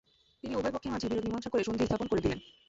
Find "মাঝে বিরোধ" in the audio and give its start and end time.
0.93-1.23